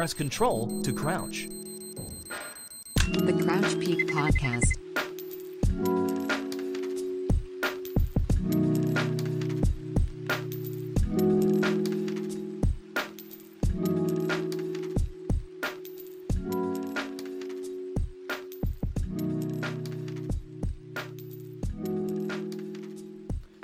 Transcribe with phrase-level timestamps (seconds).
[0.00, 1.46] press Control to crouch.
[3.12, 4.72] The Crouch Peak Podcast.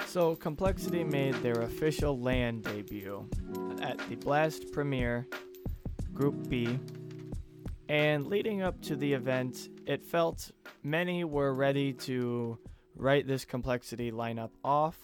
[0.06, 3.26] So, Complexity made their official LAN debut
[3.80, 5.26] at the Blast Premier
[6.16, 6.78] Group B.
[7.88, 10.50] And leading up to the event, it felt
[10.82, 12.58] many were ready to
[12.96, 14.98] write this Complexity lineup off,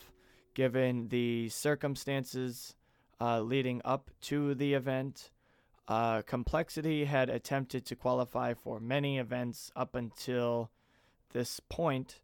[0.55, 2.75] given the circumstances
[3.21, 5.31] uh, leading up to the event.
[5.87, 10.71] Uh, Complexity had attempted to qualify for many events up until
[11.35, 12.21] this point,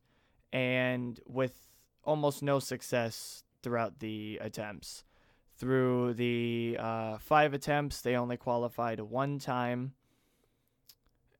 [0.50, 1.68] and with
[2.04, 5.04] almost no success throughout the attempts.
[5.58, 9.92] Through the uh, five attempts, they only qualified one time,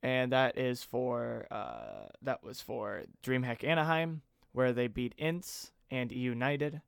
[0.02, 6.10] and that is for uh, that was for DreamHack Anaheim, where they beat Ints and
[6.10, 6.80] United.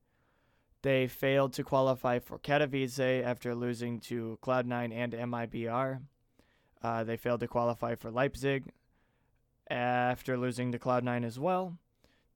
[0.82, 6.00] They failed to qualify for Katowice after losing to Cloud9 and MIBR.
[6.82, 8.72] Uh, they failed to qualify for Leipzig
[9.68, 11.78] after losing to Cloud9 as well.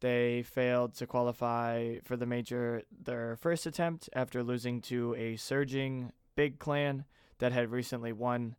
[0.05, 6.13] They failed to qualify for the major their first attempt after losing to a surging
[6.37, 7.07] big clan
[7.39, 8.55] that had recently won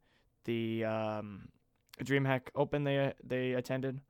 [0.46, 1.50] the um,
[2.04, 4.02] DreamHack Open they they attended,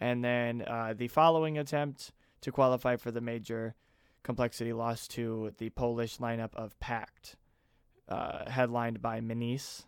[0.00, 3.76] and then uh, the following attempt to qualify for the major,
[4.24, 7.36] Complexity lost to the Polish lineup of Pact,
[8.08, 9.84] uh, headlined by MINISE,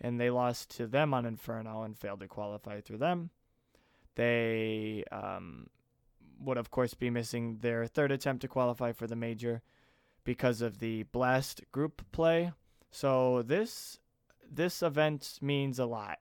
[0.00, 3.30] and they lost to them on Inferno and failed to qualify through them.
[4.14, 5.66] They um,
[6.40, 9.62] would, of course, be missing their third attempt to qualify for the major
[10.24, 12.52] because of the Blast group play.
[12.90, 13.98] So this
[14.50, 16.18] this event means a lot.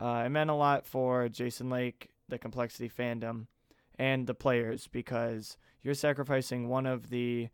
[0.00, 3.46] Uh, it meant a lot for Jason Lake, the Complexity fandom,
[3.98, 7.48] and the players because you're sacrificing one of the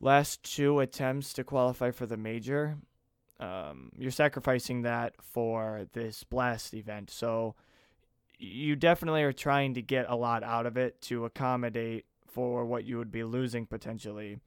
[0.00, 2.76] last two attempts to qualify for the major.
[3.40, 7.10] Um, you're sacrificing that for this Blast event.
[7.10, 7.54] So
[8.38, 12.84] you definitely are trying to get a lot out of it to accommodate for what
[12.84, 14.38] you would be losing potentially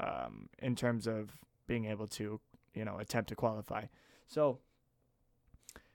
[0.00, 1.30] um, in terms of
[1.66, 2.40] being able to,
[2.74, 3.84] you know, attempt to qualify.
[4.26, 4.58] So,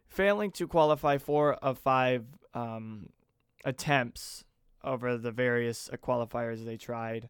[0.08, 3.10] failing to qualify four of five um,
[3.66, 4.44] attempts
[4.84, 7.30] over the various qualifiers they tried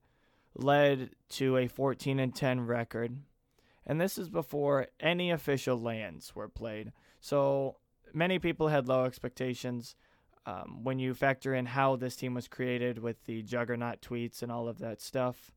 [0.56, 3.18] led to a 14 and 10 record.
[3.86, 6.92] And this is before any official LANs were played.
[7.20, 7.78] So,
[8.14, 9.96] many people had low expectations.
[10.46, 14.52] Um, when you factor in how this team was created with the juggernaut tweets and
[14.52, 15.52] all of that stuff,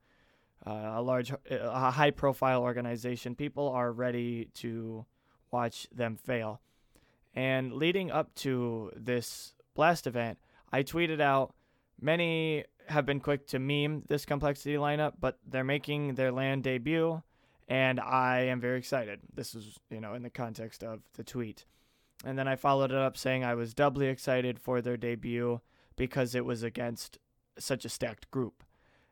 [0.67, 5.07] uh, a large, a high profile organization, people are ready to
[5.51, 6.61] watch them fail.
[7.35, 10.39] And leading up to this blast event,
[10.71, 11.55] I tweeted out
[12.01, 17.23] many have been quick to meme this complexity lineup, but they're making their LAN debut,
[17.69, 19.21] and I am very excited.
[19.33, 21.65] This is, you know, in the context of the tweet.
[22.25, 25.61] And then I followed it up saying I was doubly excited for their debut
[25.97, 27.19] because it was against
[27.59, 28.63] such a stacked group.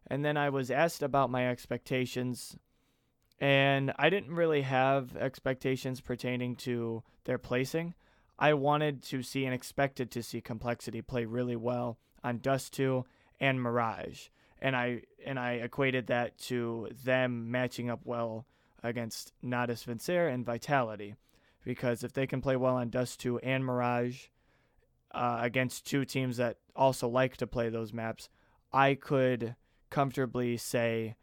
[0.06, 2.56] And then I was asked about my expectations,
[3.38, 7.94] and I didn't really have expectations pertaining to their placing.
[8.38, 13.04] I wanted to see and expected to see Complexity play really well on Dust 2
[13.40, 14.28] and Mirage.
[14.60, 18.46] And I and I equated that to them matching up well
[18.82, 21.14] against Natus Vincere and Vitality
[21.64, 24.26] because if they can play well on Dust 2 and Mirage
[25.12, 28.28] uh, against two teams that also like to play those maps,
[28.72, 29.56] I could
[29.90, 31.16] comfortably say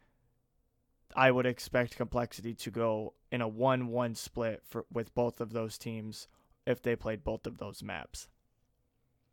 [1.14, 5.52] I would expect Complexity to go in a 1 1 split for, with both of
[5.52, 6.28] those teams
[6.66, 8.28] if they played both of those maps.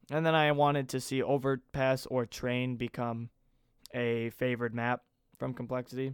[0.10, 3.30] And then I wanted to see Overpass or Train become
[3.94, 5.02] a favored map
[5.38, 6.14] from Complexity.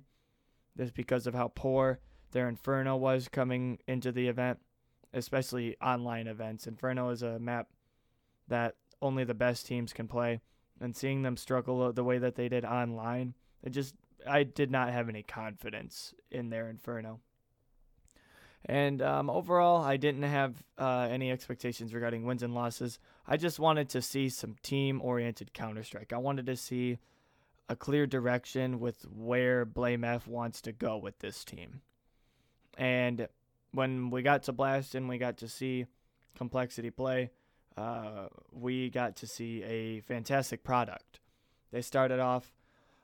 [0.76, 2.00] This because of how poor
[2.32, 4.60] their Inferno was coming into the event
[5.14, 6.68] especially online events.
[6.68, 7.68] Inferno is a map
[8.48, 10.42] that only the best teams can play,
[10.80, 13.34] and seeing them struggle the way that they did online,
[13.64, 13.96] it just
[14.28, 17.20] I did not have any confidence in their Inferno.
[18.66, 22.98] And um, overall, I didn't have uh, any expectations regarding wins and losses.
[23.28, 26.14] I just wanted to see some team oriented Counter Strike.
[26.14, 26.98] I wanted to see
[27.68, 31.82] a clear direction with where blameF wants to go with this team.
[32.78, 33.28] And
[33.74, 35.86] when we got to Blast and we got to see
[36.36, 37.32] Complexity play,
[37.76, 41.20] uh, we got to see a fantastic product.
[41.72, 42.54] They started off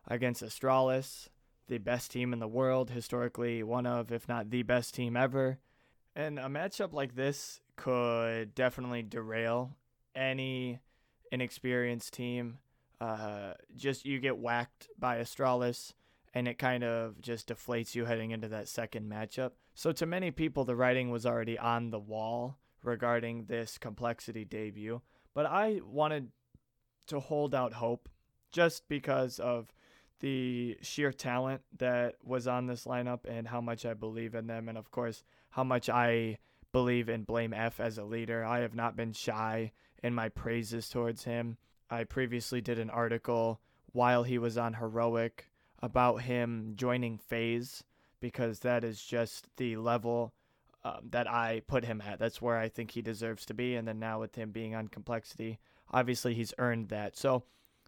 [0.07, 1.27] against Astralis,
[1.67, 5.59] the best team in the world, historically one of, if not the best team ever.
[6.15, 9.75] And a matchup like this could definitely derail
[10.15, 10.79] any
[11.31, 12.59] inexperienced team.
[12.99, 15.93] Uh, just you get whacked by Astralis,
[16.33, 19.51] and it kind of just deflates you heading into that second matchup.
[19.73, 25.01] So, to many people, the writing was already on the wall regarding this complexity debut.
[25.33, 26.29] But I wanted
[27.07, 28.09] to hold out hope
[28.51, 29.73] just because of
[30.19, 34.67] the sheer talent that was on this lineup and how much I believe in them,
[34.67, 36.37] and of course, how much I
[36.71, 38.45] believe in blameF as a leader.
[38.45, 39.71] I have not been shy
[40.03, 41.57] in my praises towards him.
[41.89, 43.59] I previously did an article
[43.91, 45.48] while he was on Heroic
[45.81, 47.83] about him joining FaZe
[48.19, 50.33] because that is just the level
[50.83, 52.19] um, that I put him at.
[52.19, 53.75] That's where I think he deserves to be.
[53.75, 55.59] And then now with him being on Complexity,
[55.91, 57.17] obviously he's earned that.
[57.17, 57.43] So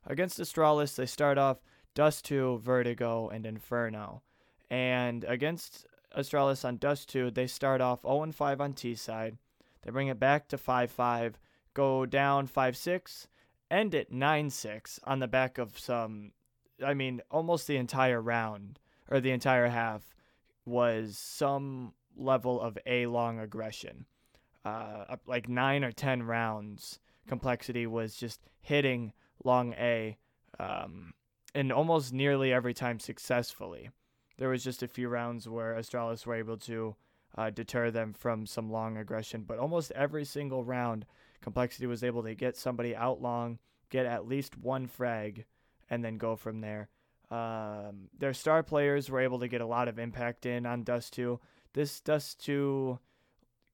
[0.06, 1.58] against Astralis, they start off
[1.94, 4.22] Dust 2, Vertigo, and Inferno.
[4.70, 5.86] And against
[6.18, 9.38] Astralis on Dust 2, they start off 0 5 on T side.
[9.84, 11.40] They bring it back to 5 5,
[11.74, 13.28] go down 5 6,
[13.70, 16.32] end it 9 6 on the back of some,
[16.84, 18.80] I mean, almost the entire round
[19.10, 20.16] or the entire half
[20.66, 24.06] was some level of A long aggression.
[24.64, 29.14] Uh, like nine or 10 rounds, complexity was just hitting
[29.44, 30.18] long A.
[30.60, 31.14] Um,
[31.56, 33.90] and almost nearly every time successfully.
[34.38, 36.96] There was just a few rounds where Astralis were able to
[37.38, 41.06] uh, deter them from some long aggression, but almost every single round,
[41.42, 43.58] Complexity was able to get somebody out long,
[43.90, 45.46] get at least one frag,
[45.92, 46.90] and then go from there.
[47.30, 51.14] Um, their star players were able to get a lot of impact in on Dust
[51.14, 51.40] 2.
[51.74, 52.98] This Dust 2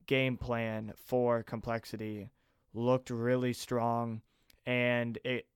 [0.06, 2.28] game plan for Complexity
[2.74, 4.20] looked really strong,
[4.66, 5.46] and it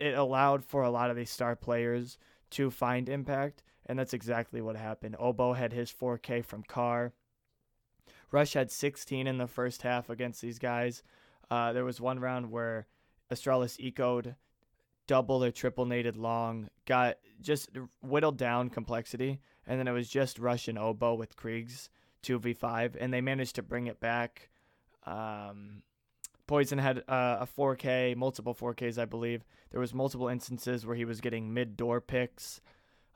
[0.00, 2.18] it allowed for a lot of these star players
[2.50, 5.16] to find impact, and that's exactly what happened.
[5.18, 7.12] Obo had his 4K from Carr.
[8.32, 11.02] Rush had 16 in the first half against these guys.
[11.50, 12.86] Uh, there was one round where
[13.30, 14.34] Astralis ecoed
[15.12, 17.68] double or triple nated long, got just
[18.00, 21.90] whittled down complexity, and then it was just Rush and Obo with Kriegs
[22.22, 24.48] 2v5, and they managed to bring it back.
[25.04, 25.82] Um,
[26.48, 29.44] poizon had uh, a 4K, multiple 4Ks, I believe.
[29.70, 32.62] There was multiple instances where he was getting mid door picks.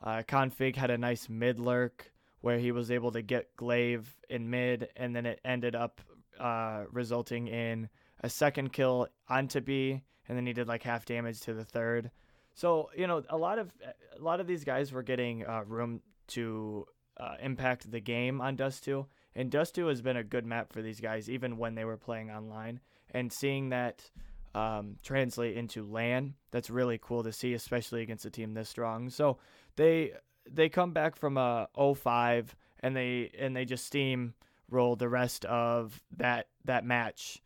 [0.04, 4.50] Uh, k0nfig had a nice mid lurk where he was able to get gla1ve in
[4.50, 6.02] mid, and then it ended up
[6.38, 7.88] uh, resulting in
[8.20, 12.10] a second kill onto B, and then he did like half damage to the third.
[12.54, 13.72] So you know, a lot of
[14.18, 16.86] a lot of these guys were getting uh, room to
[17.18, 20.72] uh, impact the game on Dust 2, and Dust 2 has been a good map
[20.72, 22.80] for these guys, even when they were playing online
[23.10, 24.10] and seeing that
[24.54, 29.10] um, translate into LAN, that's really cool to see, especially against a team this strong.
[29.10, 29.38] So
[29.76, 30.12] they
[30.50, 32.48] they come back from a 0-5
[32.80, 34.34] and they and they just steam
[34.70, 37.42] roll the rest of that that match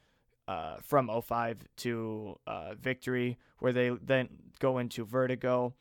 [0.50, 5.74] uh, from 0-5 to uh, victory, where they then go into Vertigo.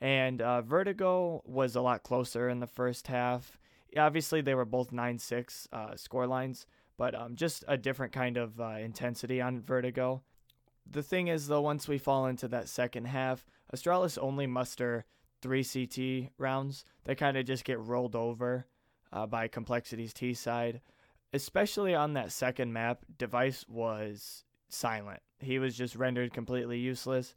[0.00, 3.56] And uh, Vertigo was a lot closer in the first half.
[3.96, 6.66] Obviously, they were both 9 6 uh, score lines,
[6.98, 10.22] but um, just a different kind of uh, intensity on Vertigo.
[10.90, 15.04] The thing is, though, once we fall into that second half, Astralis only muster
[15.40, 16.84] three CT rounds.
[17.04, 18.66] They kind of just get rolled over
[19.12, 20.80] uh, by Complexity's T side.
[21.36, 25.20] Especially on that second map, Device was silent.
[25.38, 27.34] He was just rendered completely useless.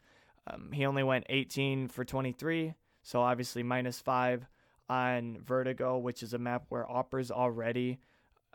[0.48, 2.74] Um, he only went 18 for 23,
[3.04, 4.48] so obviously minus 5
[4.88, 8.00] on Vertigo, which is a map where AWPers already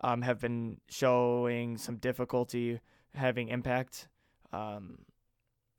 [0.03, 2.81] um, have been showing some difficulty
[3.15, 4.09] having impact.
[4.51, 5.01] Um,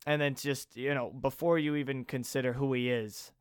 [0.06, 3.32] and then just, you know, before you even consider who he is,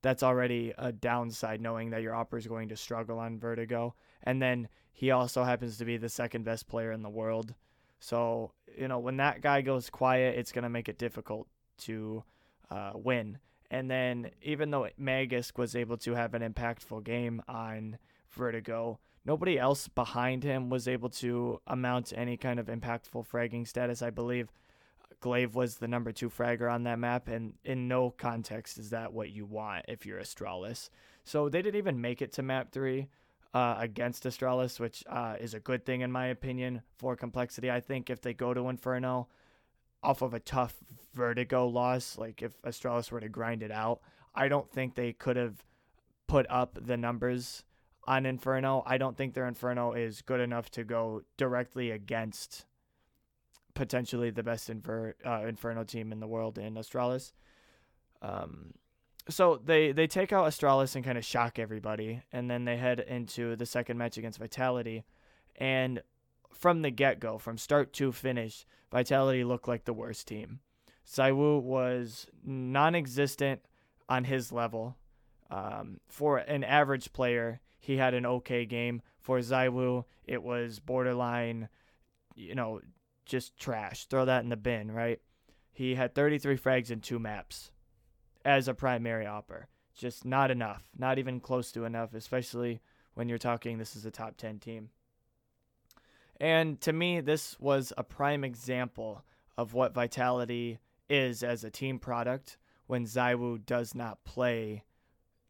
[0.00, 3.94] that's already a downside knowing that your AWPer is going to struggle on Vertigo.
[4.22, 7.54] And then he also happens to be the second best player in the world.
[8.00, 11.48] So, you know, when that guy goes quiet, it's going to make it difficult
[11.78, 12.24] to
[12.70, 13.38] uh, win.
[13.70, 17.98] And then even though Magisk was able to have an impactful game on
[18.30, 18.98] Vertigo,
[19.28, 24.00] Nobody else behind him was able to amount to any kind of impactful fragging status.
[24.00, 24.48] I believe
[25.20, 29.12] gla1ve was the number two fragger on that map, and in no context is that
[29.12, 30.88] what you want if you're Astralis.
[31.24, 33.08] So they didn't even make it to map three
[33.54, 37.70] uh, against Astralis, which uh, is a good thing in my opinion for complexity.
[37.70, 39.28] I think if they go to Inferno
[40.02, 40.76] off of a tough
[41.14, 44.00] Vertigo loss, like if Astralis were to grind it out,
[44.34, 45.64] I don't think they could have
[46.26, 47.64] put up the numbers
[48.06, 48.82] on Inferno.
[48.86, 52.66] I don't think their Inferno is good enough to go directly against
[53.74, 57.32] potentially the best Infer- uh, Inferno team in the world in Astralis.
[58.20, 58.74] Um,
[59.28, 63.00] so they they take out Astralis and kind of shock everybody, and then they head
[63.00, 65.04] into the second match against Vitality,
[65.56, 66.02] And
[66.52, 70.60] from the get go, from start to finish, Vitality looked like the worst team.
[71.06, 73.60] ZywOo was non existent
[74.08, 74.96] on his level.
[75.50, 79.02] Um, for an average player, he had an okay game.
[79.20, 81.68] For ZywOo, it was borderline,
[82.34, 82.80] you know,
[83.24, 84.06] just trash.
[84.06, 85.20] Throw that in the bin, right?
[85.72, 87.70] He had 33 frags in two maps
[88.48, 89.68] as a primary opper.
[89.94, 90.88] Just not enough.
[90.96, 92.80] Not even close to enough, especially
[93.12, 94.88] when you're talking this is a top 10 team.
[96.40, 99.22] And to me, this was a prime example
[99.58, 100.78] of what Vitality
[101.10, 104.84] is as a team product when ZywOo does not play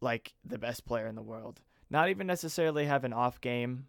[0.01, 1.61] like the best player in the world.
[1.89, 3.87] Not even necessarily have an off game.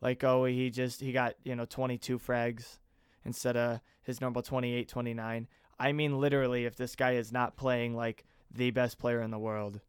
[0.00, 2.78] Like, oh, he just, he got, you know, 22 frags
[3.24, 5.46] instead of his normal 28, 29.
[5.78, 9.38] I mean, literally, if this guy is not playing like the best player in the
[9.38, 9.80] world,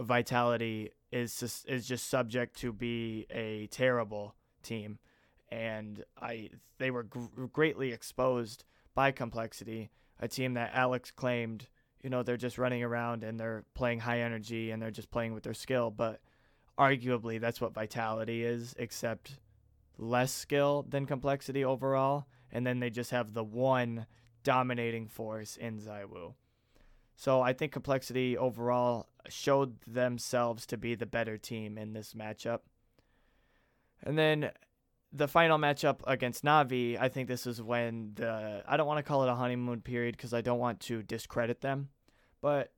[0.00, 4.98] Vitality is is just subject to be a terrible team.
[5.48, 11.68] And I, they were gr- greatly exposed by Complexity, a team that Alex claimed
[12.06, 15.34] you know, they're just running around and they're playing high energy and they're just playing
[15.34, 15.90] with their skill.
[15.90, 16.20] But
[16.78, 19.40] arguably, that's what vitality is, except
[19.98, 22.26] less skill than complexity overall.
[22.52, 24.06] And then they just have the one
[24.44, 26.34] dominating force in ZywOo.
[27.16, 32.60] So I think complexity overall showed themselves to be the better team in this matchup.
[34.02, 34.50] And then
[35.12, 39.02] the final matchup against Navi, I think this is when the I don't want to
[39.02, 41.88] call it a honeymoon period because I don't want to discredit them.
[42.42, 42.72] But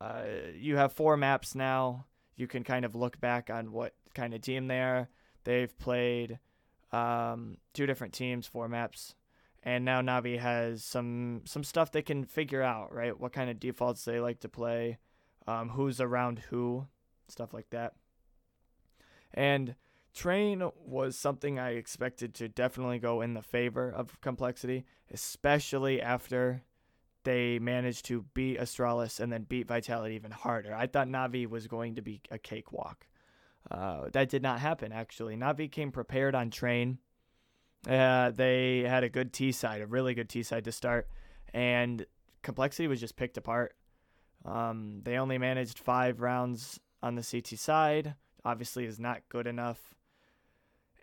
[0.00, 0.22] uh,
[0.54, 2.04] you have four maps now.
[2.36, 5.08] You can kind of look back on what kind of team they are.
[5.44, 6.38] They've played
[6.92, 9.14] um, two different teams, four maps,
[9.68, 13.20] and now Navi has some some stuff they can figure out, right?
[13.20, 14.96] What kind of defaults they like to play,
[15.46, 16.86] um, who's around who,
[17.28, 17.92] stuff like that.
[19.34, 19.74] And
[20.14, 26.62] Train was something I expected to definitely go in the favor of complexity, especially after
[27.24, 30.74] they managed to beat Astralis and then beat Vitality even harder.
[30.74, 33.06] I thought Navi was going to be a cakewalk.
[33.70, 35.36] Uh, that did not happen, actually.
[35.36, 37.00] Navi came prepared on train.
[37.86, 41.08] Uh, they had a good T side, a really good T side to start,
[41.54, 42.04] and
[42.42, 43.74] Complexity was just picked apart.
[44.44, 48.14] Um, they only managed five rounds on the CT side.
[48.44, 49.94] Obviously, is not good enough.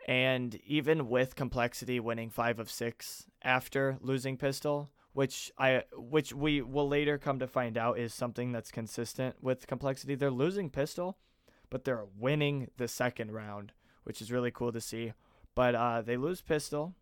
[0.07, 6.61] And even with Complexity winning five of six after losing Pistol, which I which we
[6.61, 10.13] will later come to find out is something that's consistent with complexity.
[10.13, 11.17] They're losing pistol,
[11.69, 13.71] but they're winning the second round,
[14.03, 15.13] which is really cool to see.
[15.55, 16.93] But uh, they lose pistol,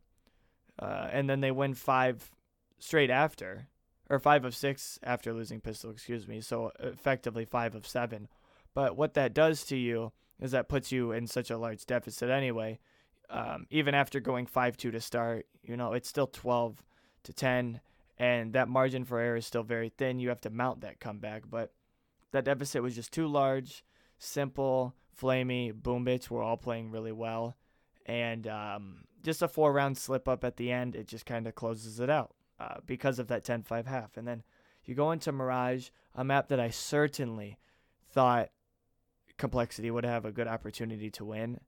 [0.79, 2.31] uh, and then they win five
[2.79, 3.67] straight after,
[4.09, 5.91] or five of six after losing pistol.
[5.91, 6.39] Excuse me.
[6.41, 8.27] So effectively five of seven.
[8.73, 12.29] But what that does to you is that puts you in such a large deficit
[12.29, 12.79] anyway.
[13.29, 16.83] Um, even after going five two to start, you know it's still twelve
[17.23, 17.81] to ten
[18.17, 20.19] and that margin for error is still very thin.
[20.19, 21.73] You have to mount that comeback, but
[22.31, 23.83] that deficit was just too large.
[24.21, 27.57] s1mple, flamie, Boom Bitch were all playing really well,
[28.05, 31.55] and um, just a four round slip up at the end, it just kind of
[31.55, 34.17] closes it out uh, because of that 10-5 half.
[34.17, 34.43] And then
[34.85, 37.57] you go into Mirage, a map that I certainly
[38.11, 38.49] thought
[39.37, 41.59] Complexity would have a good opportunity to win,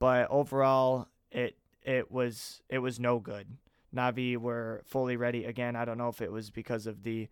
[0.00, 3.46] but overall, it it was it was no good.
[3.94, 5.76] Navi were fully ready again.
[5.76, 7.28] I don't know if it was because of the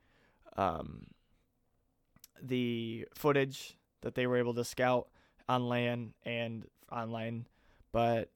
[0.56, 1.08] um,
[2.40, 5.08] the footage that they were able to scout
[5.48, 7.46] on LAN and online,
[7.92, 8.30] but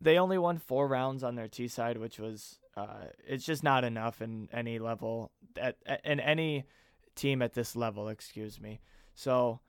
[0.00, 3.84] they only won four rounds on their T side, which was uh, it's just not
[3.84, 6.64] enough in any level at, in any
[7.14, 8.08] team at this level.
[8.08, 8.80] Excuse me.
[9.14, 9.60] So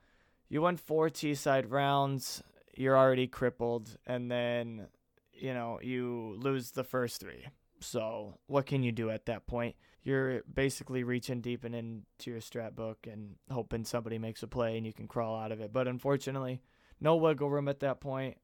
[0.48, 2.42] you won four T side rounds.
[2.76, 4.86] You're already crippled, and then
[5.32, 7.46] you know you lose the first three.
[7.80, 9.74] So what can you do at that point?
[10.02, 14.76] You're basically reaching deep and into your strat book and hoping somebody makes a play
[14.76, 15.72] and you can crawl out of it.
[15.72, 16.62] But unfortunately,
[17.00, 18.38] no wiggle room at that point,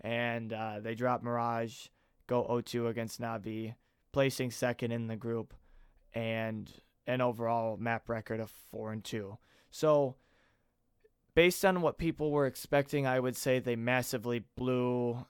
[0.00, 1.88] and uh, they drop Mirage,
[2.26, 3.74] go 0-2 against Navi,
[4.12, 5.54] placing second in the group,
[6.14, 6.70] and
[7.06, 9.38] an overall map record of four and two.
[9.70, 10.16] So
[11.34, 15.26] based on what people were expecting, I would say they massively blew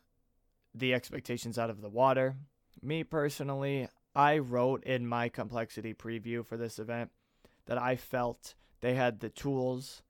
[0.74, 2.36] the expectations out of the water
[2.82, 7.10] me personally, I wrote in my complexity preview for this event
[7.66, 10.02] that I felt they had the tools,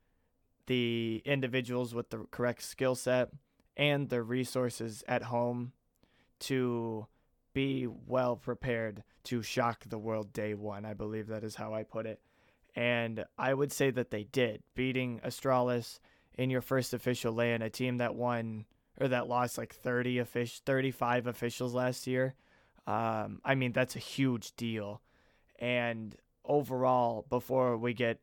[0.67, 3.31] the individuals with the correct skill set,
[3.77, 5.73] and the resources at home
[6.39, 7.07] to
[7.53, 10.85] be well prepared to shock the world day one.
[10.85, 12.21] I believe that is how I put it.
[12.75, 15.99] And I would say that they did, beating Astralis
[16.35, 18.67] in your first official LAN, a team that won
[19.01, 22.35] or that lost like 30 offic- 35 officials last year.
[22.87, 25.01] Um, I mean, that's a huge deal.
[25.59, 26.15] And
[26.45, 28.21] overall, before we get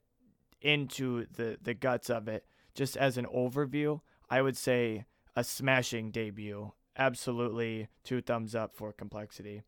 [0.62, 2.45] into the, the guts of it,
[2.75, 5.05] just as an overview, I would say
[5.36, 6.72] a smashing debut.
[6.98, 9.63] Absolutely two thumbs up for complexity,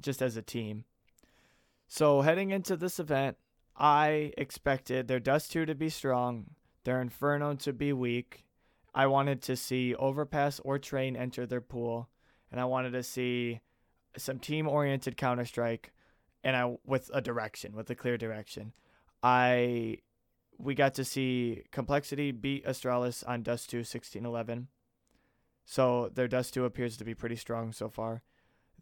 [0.00, 0.84] just as a team.
[1.88, 3.36] So, heading into this event,
[3.76, 6.46] I expected their Dust 2 to be strong,
[6.84, 8.44] their Inferno to be weak.
[8.94, 12.08] I wanted to see Overpass or Train enter their pool,
[12.50, 13.60] and I wanted to see
[14.16, 15.92] some team oriented Counter Strike
[16.44, 18.72] and I with a direction, with a clear direction.
[19.22, 19.98] I
[20.58, 24.68] we got to see Complexity beat Astralis on Dust 2 1611.
[25.72, 28.20] So their Dust 2 appears to be pretty strong so far.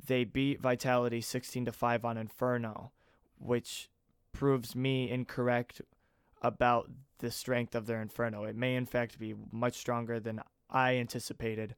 [0.05, 2.91] They beat Vitality 16 to 5 on Inferno,
[3.39, 3.89] which
[4.33, 5.83] proves me incorrect
[6.43, 8.43] about the strength of their Inferno.
[8.43, 11.77] It may in fact be much stronger than I anticipated,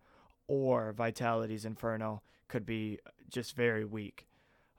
[0.48, 4.26] or Vitality's Inferno could be just very weak.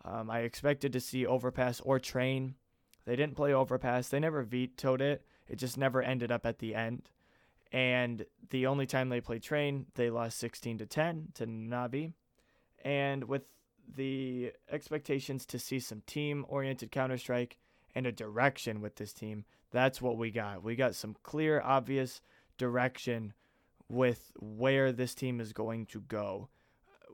[0.04, 2.56] Um, I expected to see Overpass or Train.
[3.06, 4.10] They didn't play Overpass.
[4.10, 5.28] They never vetoed it.
[5.48, 7.12] It just never ended up at the end.
[7.74, 12.14] And the only time they played Train, they lost 16 to 10 to Navi.
[12.86, 13.42] And with
[13.96, 17.58] the expectations to see some team oriented Counter Strike
[17.96, 20.64] and a direction with this team, that's what we got.
[20.64, 22.22] We got some clear, obvious
[22.60, 23.34] direction
[23.90, 26.50] with where this team is going to go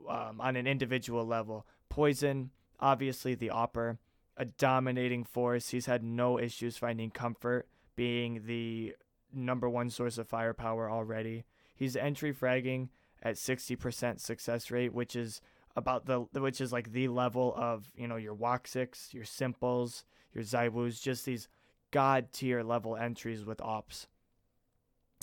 [0.08, 1.66] um, on an individual level.
[1.90, 3.98] poizon, obviously, the Opper,
[4.36, 5.70] a dominating force.
[5.70, 8.94] He's had no issues finding comfort being the
[9.32, 11.44] number one source of firepower already.
[11.74, 12.88] He's entry fragging
[13.22, 15.40] at 60% success rate, which is
[15.76, 20.44] about the which is like the level of you know your Woxics, your s1mples, your
[20.44, 21.48] ZywOos, just these
[21.90, 24.06] god tier level entries with ops.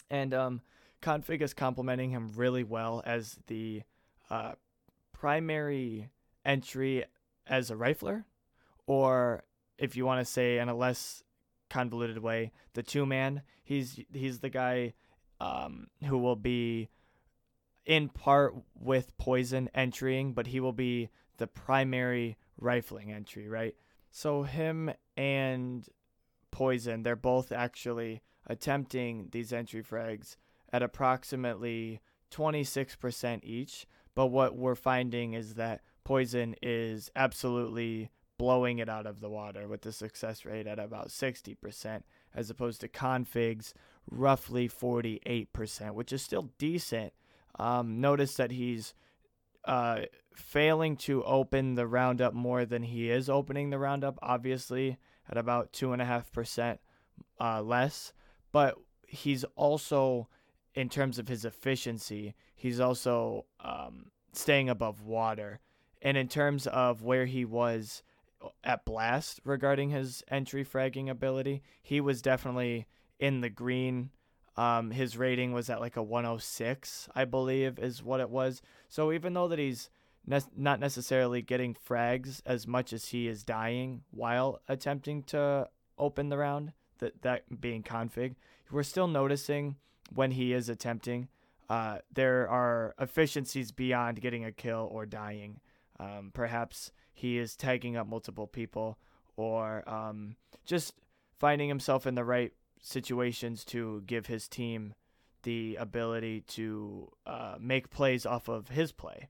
[0.10, 0.62] And um,
[1.02, 3.84] k0nfig is complementing him really well as the
[4.30, 4.54] uh,
[5.14, 6.10] primary
[6.46, 7.04] entry
[7.46, 8.24] as a rifler,
[8.86, 9.44] or
[9.78, 11.24] if you want to say in a less
[11.70, 13.42] convoluted way, the two man.
[13.64, 14.94] He's he's the guy
[15.40, 16.90] um, who will be
[17.86, 23.76] in part with poizon entering, but he will be the primary rifling entry, right?
[24.12, 25.88] So him and
[26.52, 30.36] poizon, they're both actually attempting these entry frags
[30.72, 32.02] at approximately
[32.32, 33.86] 26% each.
[34.16, 39.68] But what we're finding is that poizon is absolutely blowing it out of the water
[39.68, 42.04] with the success rate at about 60%,
[42.36, 43.74] as opposed to k0nfigs
[44.10, 47.14] roughly 48%, which is still decent.
[47.60, 48.94] Um, notice that he's
[49.66, 50.02] uh,
[50.34, 54.98] failing to open the roundup more than he is opening the roundup, obviously,
[55.30, 56.78] at about 2.5%
[57.40, 58.14] uh, less.
[58.52, 58.76] But
[59.08, 60.30] he's also,
[60.74, 65.60] in terms of his efficiency, he's also um, staying above water.
[66.02, 68.04] And in terms of where he was
[68.64, 72.88] at Blast regarding his entry fragging ability, he was definitely
[73.20, 74.12] in the green.
[74.56, 78.62] Um, his rating was at like a 106, I believe, is what it was.
[78.90, 79.90] So even though that he's
[80.26, 86.30] ne- not necessarily getting frags as much as he is dying while attempting to open
[86.30, 88.36] the round, that that being k0nfig,
[88.72, 89.76] we're still noticing
[90.14, 91.28] when he is attempting.
[91.70, 95.60] Uh, there are efficiencies beyond getting a kill or dying.
[96.00, 99.00] Um, perhaps he is tagging up multiple people
[99.38, 100.36] or um,
[100.68, 100.94] just
[101.40, 104.94] finding himself in the right situations to give his team
[105.42, 109.30] the ability to uh, make plays off of his play.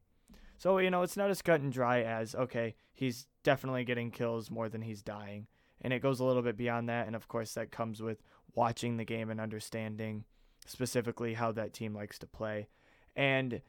[0.57, 4.51] So, you know, it's not as cut and dry as, okay, he's definitely getting kills
[4.51, 5.47] more than he's dying.
[5.79, 7.07] And it goes a little bit beyond that.
[7.07, 8.21] And of course, that comes with
[8.53, 10.25] watching the game and understanding
[10.65, 12.67] specifically how that team likes to play.
[13.15, 13.61] And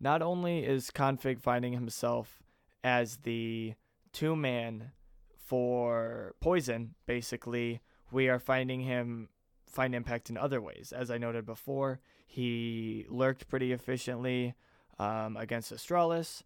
[0.00, 2.43] not only is k0nfig finding himself
[2.84, 3.74] as the
[4.12, 4.92] two man
[5.34, 7.80] for poizon, basically,
[8.12, 9.30] we are finding him
[9.66, 10.92] find impact in other ways.
[10.96, 14.54] As I noted before, he lurked pretty efficiently
[14.98, 16.42] um, against Astralis.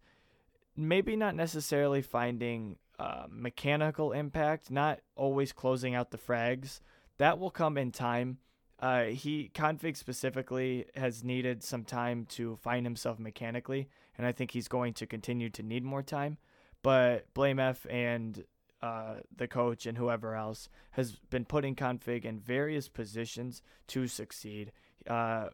[0.75, 6.79] Maybe not necessarily finding uh, mechanical impact, not always closing out the frags.
[7.17, 8.39] That will come in time.
[8.79, 14.51] Uh, he k0nfig specifically has needed some time to find himself mechanically, and I think
[14.51, 16.37] he's going to continue to need more time.
[16.81, 18.45] But blameF and
[18.81, 24.71] uh, the coach and whoever else has been putting k0nfig in various positions to succeed.
[25.07, 25.49] Uh,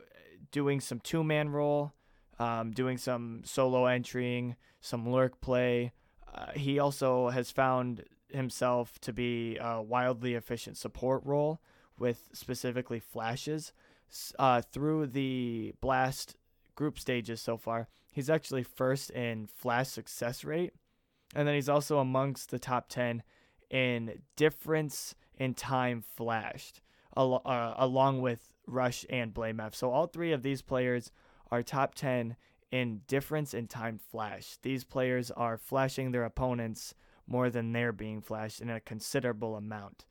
[0.51, 1.93] doing some two man role,
[2.37, 5.93] um, doing some solo entering, some lurk play.
[6.33, 11.59] Uh, he also has found himself to be a wildly efficient support role
[11.97, 13.73] with specifically flashes
[14.37, 16.35] uh, through the blast
[16.75, 17.87] group stages so far.
[18.11, 20.73] He's actually first in flash success rate,
[21.35, 23.23] and then he's also amongst the top 10
[23.69, 26.81] in difference in time flashed,
[27.17, 29.75] al- uh, along with Rush and blameF.
[29.75, 31.11] So all three of these players
[31.51, 32.35] are top 10
[32.71, 34.57] in difference in time flash.
[34.61, 36.93] These players are flashing their opponents
[37.27, 40.05] more than they're being flashed in a considerable amount.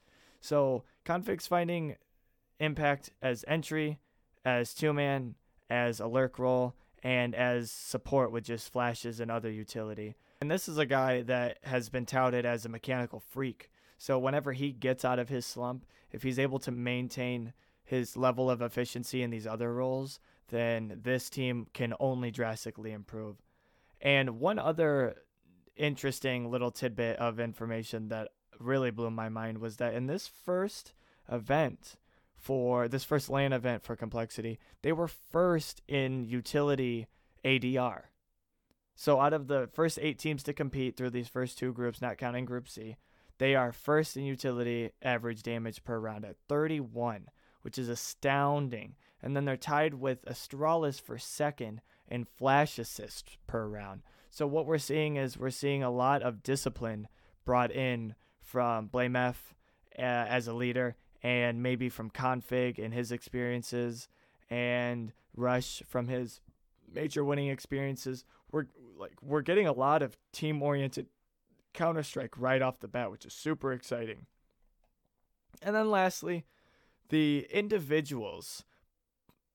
[0.45, 1.97] So k0nfig's finding
[2.61, 3.99] impact as entry,
[4.45, 5.37] as two man,
[5.71, 10.17] as a lurk role, and as support with just flashes and other utility.
[10.43, 13.71] And this is a guy that has been touted as a mechanical freak.
[13.97, 18.51] So whenever he gets out of his slump, if he's able to maintain his level
[18.51, 23.37] of efficiency in these other roles, then this team can only drastically improve.
[23.99, 25.23] And one other
[25.75, 30.93] interesting little tidbit of information that really blew my mind was that in this first
[31.31, 31.97] event
[32.37, 37.07] for this first LAN event for complexity, they were first in utility
[37.45, 38.03] ADR.
[38.95, 42.19] So out of the first eight teams to compete through these first two groups, not
[42.19, 42.97] counting Group C,
[43.39, 47.29] they are first in utility average damage per round at 31,
[47.63, 48.95] which is astounding.
[49.21, 54.03] And then they're tied with Astralis for second in flash assists per round.
[54.31, 57.09] So what we're seeing is we're seeing a lot of discipline
[57.45, 58.15] brought in
[58.45, 59.37] from blameF
[59.99, 64.09] uh, as a leader, and maybe from k0nfig and his experiences,
[64.51, 66.41] and Rush from his
[66.93, 68.25] major winning experiences.
[68.53, 71.07] We're like we're getting a lot of team oriented
[71.73, 74.27] Counter Strike right off the bat, which is super exciting.
[75.61, 76.45] And then lastly,
[77.09, 78.65] the individuals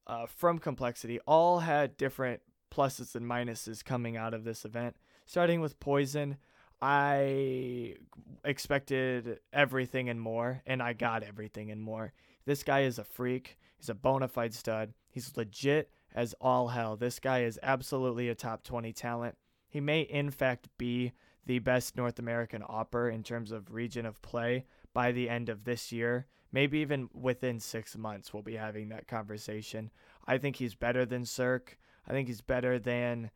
[0.06, 4.96] uh, from Complexity all had different pluses and minuses coming out of this event.
[5.26, 6.38] Starting with poizon,
[6.82, 7.96] I
[8.44, 12.14] expected everything and more, and I got everything and more.
[12.46, 13.58] This guy is a freak.
[13.78, 14.94] He's a bona fide stud.
[15.10, 16.96] He's legit as all hell.
[16.96, 19.36] This guy is absolutely a top 20 talent.
[19.68, 21.12] He may, in fact, be
[21.46, 25.64] the best North American opper in terms of region of play by the end of
[25.64, 26.28] this year.
[26.52, 29.92] Maybe even within six months, we'll be having that conversation.
[30.26, 31.62] I think he's better than CeRq.
[32.08, 33.32] I think he's better than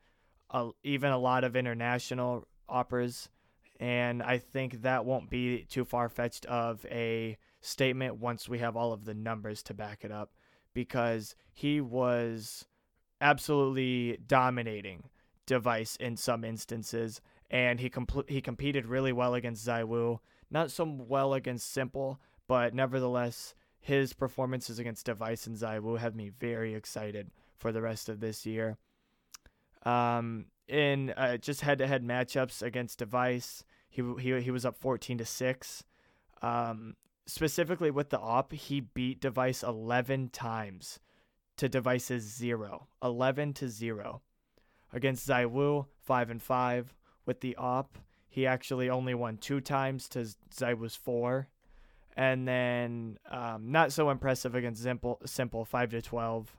[0.82, 3.28] even a lot of international operas.
[3.80, 8.76] And I think that won't be too far fetched of a statement once we have
[8.76, 10.32] all of the numbers to back it up
[10.74, 12.66] because he was
[13.20, 15.08] absolutely dominating
[15.46, 20.18] device in some instances and he compl- he competed really well against ZywOo.
[20.50, 26.28] Not so well against s1mple but nevertheless his performances against device and ZywOo have me
[26.28, 28.76] very excited for the rest of this year.
[29.84, 35.24] Um, in uh, just head-to-head matchups against device he he, he was up 14 to
[35.24, 35.84] 6
[36.42, 36.96] um,
[37.26, 41.00] specifically with the op, he beat Device 11 times
[41.56, 42.88] to Device's 0.
[43.02, 44.22] 11 to 0.
[44.92, 46.94] Against ZywOo, 5 and 5.
[47.26, 47.98] With the op,
[48.28, 51.48] he actually only won two times to ZywOo's 4.
[52.16, 56.56] And then um, not so impressive against s1mple, s1mple 5 to 12.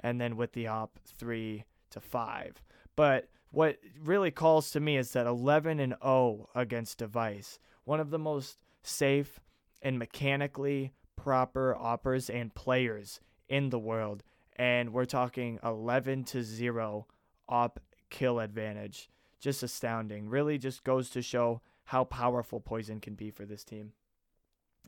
[0.00, 2.62] And then with the op, 3 to 5.
[2.96, 8.10] But what really calls to me is that 11 and 0 against Device, one of
[8.10, 9.40] the most safe
[9.82, 14.22] and mechanically proper operas and players in the world.
[14.56, 17.06] And we're talking 11 to 0
[17.48, 19.08] op kill advantage.
[19.40, 20.28] Just astounding.
[20.28, 23.92] Really just goes to show how powerful poizon can be for this team.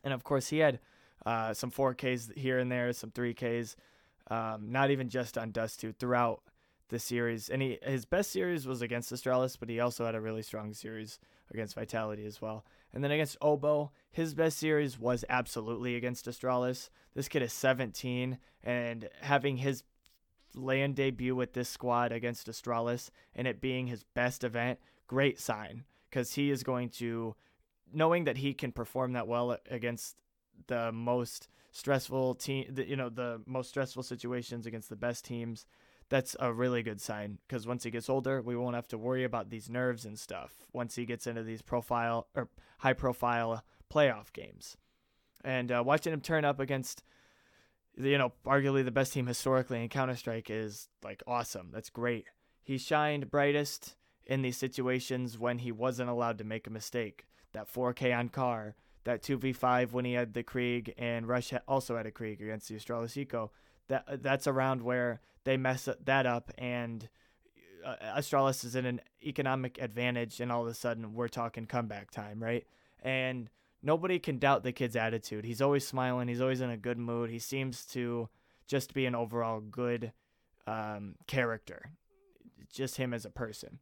[0.03, 0.79] And of course, he had
[1.25, 3.75] uh, some 4Ks here and there, some 3Ks,
[4.31, 6.41] um, not even just on Dust 2 throughout
[6.89, 7.49] the series.
[7.49, 10.73] And he, his best series was against Astralis, but he also had a really strong
[10.73, 11.19] series
[11.51, 12.65] against Vitality as well.
[12.93, 16.89] And then against Obo, his best series was absolutely against Astralis.
[17.13, 19.83] This kid is 17, and having his
[20.53, 25.83] LAN debut with this squad against Astralis and it being his best event, great sign
[26.09, 27.35] because he is going to,
[27.93, 30.15] knowing that he can perform that well against
[30.67, 35.65] the most stressful team, you know, the most stressful situations against the best teams
[36.09, 39.23] that's a really good sign because once he gets older, we won't have to worry
[39.23, 44.31] about these nerves and stuff once he gets into these profile or high profile playoff
[44.33, 44.77] games.
[45.43, 47.03] And uh, watching him turn up against,
[47.97, 51.69] you know, arguably the best team historically in Counter Strike is like awesome.
[51.73, 52.25] That's great.
[52.63, 57.25] He shined brightest in these situations when he wasn't allowed to make a mistake.
[57.53, 62.05] That 4K on Car, that 2v5 when he had the Krieg, and Rush also had
[62.05, 63.51] a Krieg against the Astralis Eco.
[63.89, 67.07] That that's around where they mess that up and
[67.85, 72.11] uh, Astralis is in an economic advantage, and all of a sudden we're talking comeback
[72.11, 72.65] time, right?
[73.01, 73.49] And
[73.81, 75.45] nobody can doubt the kid's attitude.
[75.45, 76.27] He's always smiling.
[76.27, 77.29] He's always in a good mood.
[77.29, 78.29] He seems to
[78.67, 80.11] just be an overall good
[80.65, 81.91] um, character,
[82.71, 83.79] just him as a person.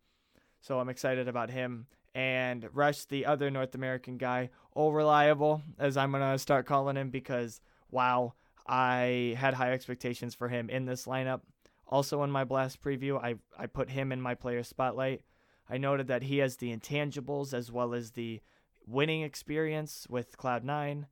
[0.61, 1.87] So I'm excited about him.
[2.13, 6.95] And Rush, the other North American guy, all reliable, as I'm going to start calling
[6.95, 7.59] him because,
[7.91, 8.33] wow,
[8.65, 11.41] I had high expectations for him in this lineup.
[11.87, 15.21] Also, in my blast preview, I, I put him in my player spotlight.
[15.69, 18.41] I noted that he has the intangibles as well as the
[18.87, 21.05] winning experience with Cloud9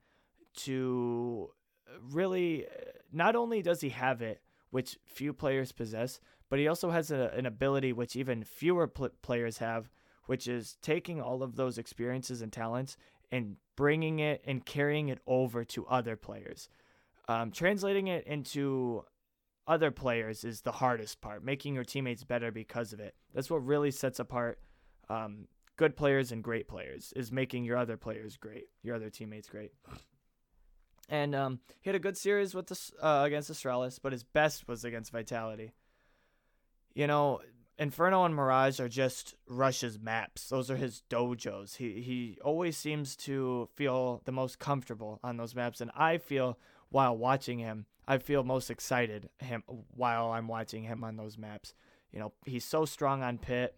[0.56, 1.50] to
[2.12, 2.68] really,
[3.12, 7.32] not only does he have it, which few players possess, but he also has a,
[7.36, 9.90] an ability which even fewer pl- players have,
[10.26, 12.98] which is taking all of those experiences and talents
[13.32, 16.70] and bringing it and carrying it over to other players.
[17.28, 19.04] Um, translating it into
[19.66, 23.16] other players is the hardest part, making your teammates better because of it.
[23.34, 24.60] That's what really sets apart
[25.10, 29.50] um, good players and great players, is making your other players great, your other teammates
[29.50, 29.72] great.
[31.10, 34.68] And um, he had a good series with this uh, against Astralis, but his best
[34.68, 35.74] was against Vitality.
[36.94, 37.42] You know,
[37.78, 40.50] Inferno and Mirage are just Rush's maps.
[40.50, 41.76] Those are his dojos.
[41.78, 46.60] He he always seems to feel the most comfortable on those maps, and I feel
[46.94, 49.64] while watching him, I feel most excited him
[49.96, 51.74] while I'm watching him on those maps.
[52.12, 53.76] You know, he's so strong on pit,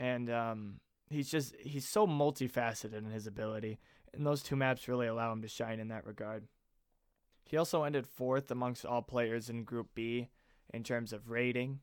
[0.00, 3.78] and um, he's just he's so multifaceted in his ability,
[4.14, 6.46] and those two maps really allow him to shine in that regard.
[7.44, 10.30] He also ended fourth amongst all players in Group B
[10.72, 11.80] in terms of rating,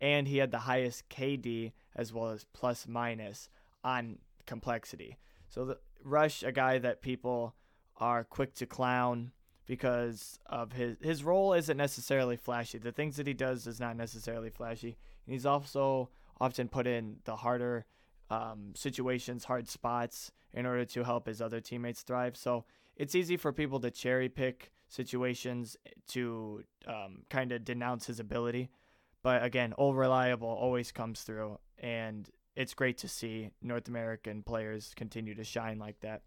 [0.00, 3.48] and he had the highest KD as well as plus minus
[3.84, 5.18] on complexity.
[5.48, 7.54] So the Rush, a guy that people
[7.98, 9.30] are quick to clown
[9.66, 12.78] because of his his role isn't necessarily flashy.
[12.78, 14.96] The things that he does is not necessarily flashy.
[15.26, 17.86] And he's also often put in the harder
[18.30, 22.36] um, situations, hard spots in order to help his other teammates thrive.
[22.36, 22.64] So
[22.96, 25.76] it's easy for people to cherry pick situations
[26.08, 28.70] to um, kind of denounce his ability.
[29.22, 34.92] But again, all reliable always comes through, and it's great to see North American players
[34.96, 36.22] continue to shine like that.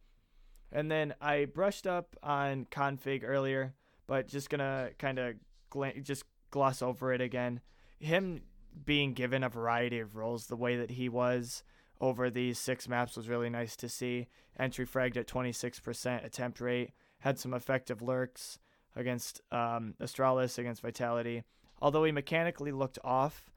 [0.72, 3.74] And then I brushed up on k0nfig earlier,
[4.08, 5.36] but just gonna kind of
[5.72, 7.62] gl- just gloss over it again.
[8.00, 8.42] Him
[8.84, 11.64] being given a variety of roles the way that he was
[12.02, 14.28] over these six maps was really nice to see.
[14.60, 18.60] Entry fragged at 26% attempt rate, had some effective lurks
[18.96, 21.44] against um, Astralis, against Vitality.
[21.82, 23.50] Although he mechanically looked off,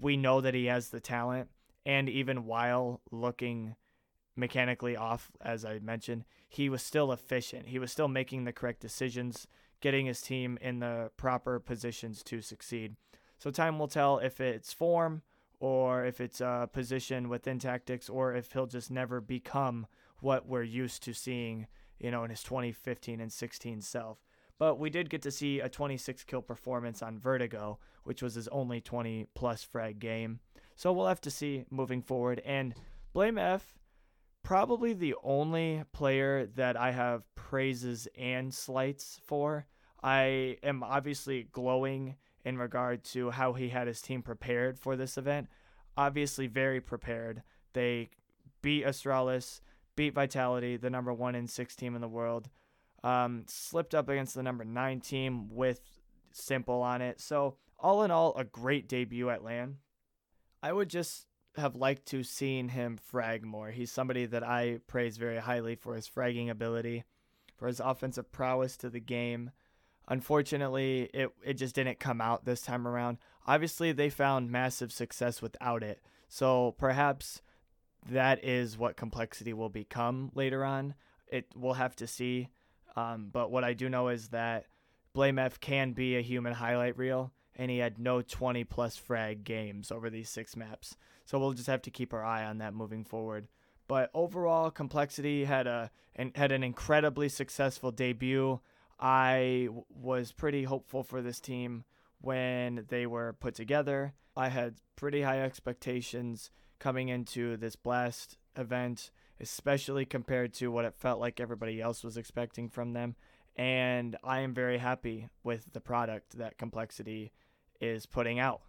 [0.00, 1.48] we know that he has the talent.
[1.86, 3.74] And even while looking
[4.36, 7.68] mechanically off, as I mentioned, he was still efficient.
[7.68, 9.46] He was still making the correct decisions,
[9.80, 12.96] getting his team in the proper positions to succeed.
[13.38, 15.22] So time will tell if it's form
[15.60, 19.86] or if it's a position within tactics or if he'll just never become
[20.20, 21.66] what we're used to seeing,
[21.98, 24.18] you know, in his 2015 and 16 self.
[24.58, 28.48] But we did get to see a 26 kill performance on Vertigo, which was his
[28.48, 30.40] only 20 plus frag game.
[30.76, 32.42] So we'll have to see moving forward.
[32.44, 32.74] And
[33.14, 33.62] blameF
[34.42, 39.66] probably the only player that I have praises and slights for.
[40.02, 45.18] I am obviously glowing in regard to how he had his team prepared for this
[45.18, 45.48] event.
[45.96, 47.42] Obviously, very prepared.
[47.74, 48.10] They
[48.62, 49.60] beat Astralis,
[49.96, 52.48] beat Vitality, the number one and six team in the world.
[53.02, 55.80] Um, slipped up against the number nine team with
[56.34, 57.20] s1mple on it.
[57.20, 59.76] So, all in all, a great debut at LAN.
[60.62, 61.26] I would just
[61.60, 63.70] have liked to seen him frag more.
[63.70, 67.04] He's somebody that I praise very highly for his fragging ability,
[67.56, 69.50] for his offensive prowess to the game.
[70.08, 73.18] Unfortunately, it it just didn't come out this time around.
[73.46, 76.02] Obviously, they found massive success without it.
[76.28, 77.42] So perhaps
[78.08, 80.94] that is what complexity will become later on.
[81.28, 82.48] It we'll have to see.
[82.96, 84.66] Um, but what I do know is that
[85.14, 89.92] blameF can be a human highlight reel, and he had no 20 plus frag games
[89.92, 90.96] over these six maps.
[91.26, 93.48] So we'll just have to keep our eye on that moving forward.
[93.86, 95.90] But overall, Complexity had a
[96.34, 98.60] had an incredibly successful debut.
[98.98, 101.84] I w- was pretty hopeful for this team
[102.22, 104.14] when they were put together.
[104.34, 110.94] I had pretty high expectations coming into this Blast event, especially compared to what it
[110.96, 113.16] felt like everybody else was expecting from them.
[113.54, 117.32] And I am very happy with the product that Complexity
[117.80, 118.60] is putting out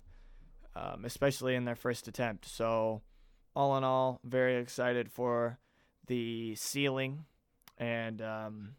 [0.75, 2.45] um, especially in their first attempt.
[2.45, 3.01] So,
[3.55, 5.59] all in all, very excited for
[6.07, 7.25] the ceiling,
[7.77, 8.75] and um,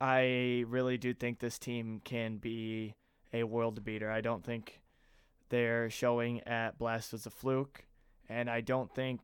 [0.00, 2.94] I really do think this team can be
[3.32, 4.10] a world beater.
[4.10, 4.80] I don't think
[5.48, 7.86] they're showing at Blast as a fluke,
[8.28, 9.20] and I don't think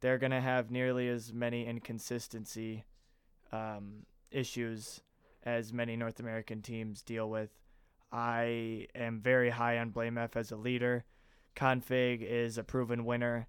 [0.00, 2.84] they're going to have nearly as many inconsistency
[3.50, 5.00] um, issues
[5.42, 7.50] as many North American teams deal with.
[8.10, 11.04] I am very high on BlameF as a leader.
[11.56, 13.48] k0nfig is a proven winner.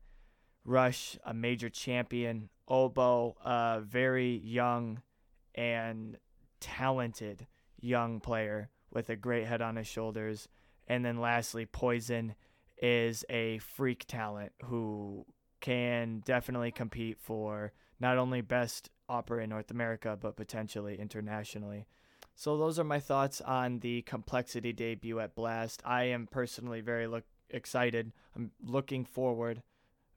[0.65, 2.49] Rush, a major champion.
[2.69, 5.01] oBo, a very young
[5.55, 6.17] and
[6.59, 7.47] talented
[7.79, 10.47] young player with a great head on his shoulders.
[10.87, 12.35] And then lastly, poizon
[12.81, 15.25] is a freak talent who
[15.61, 21.85] can definitely compete for not only best opera in North America, but potentially internationally.
[22.39, 25.81] So those are my thoughts on the complexity debut at Blast.
[25.83, 28.13] I am personally very look excited.
[28.33, 29.61] I'm looking forward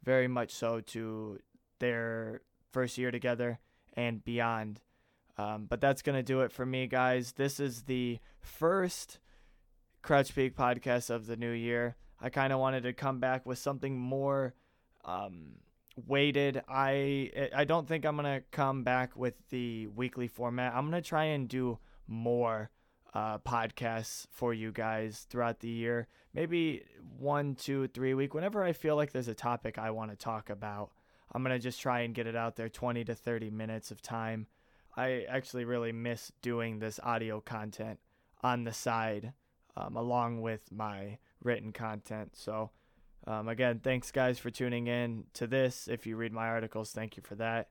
[0.04, 1.40] very much so to
[1.80, 3.58] their first year together
[3.94, 4.82] and beyond.
[5.36, 7.32] Um, but that's going to do it for me, guys.
[7.32, 9.18] This is the first
[10.00, 11.96] Crouch Peak podcast of the new year.
[12.20, 14.54] I kind of wanted to come back with something more
[15.04, 15.54] um,
[16.06, 16.62] weighted.
[16.68, 20.72] I I don't think I'm gonna come back with the weekly format.
[20.72, 21.80] I'm gonna try and do
[22.12, 22.70] more
[23.14, 26.06] uh, podcasts for you guys throughout the year.
[26.34, 26.84] Maybe
[27.18, 28.34] one, two, three week.
[28.34, 30.92] Whenever I feel like there's a topic I want to talk about,
[31.32, 32.68] I'm gonna just try and get it out there.
[32.68, 34.46] 20 to 30 minutes of time.
[34.96, 37.98] I actually really miss doing this audio content
[38.42, 39.32] on the side,
[39.76, 42.36] um, along with my written content.
[42.36, 42.70] So.
[43.24, 45.86] Um, again, thanks guys for tuning in to this.
[45.86, 47.68] If you read my articles, thank you for that.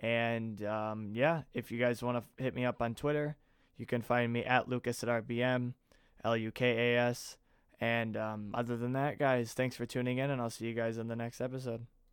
[0.00, 3.36] And um, yeah, if you guys want to hit me up on Twitter,
[3.78, 5.72] you can find me at Lucas at RBM,
[6.24, 7.36] L U K A S.
[7.80, 10.98] And um, other than that, guys, thanks for tuning in, and I'll see you guys
[10.98, 11.86] in the next episode.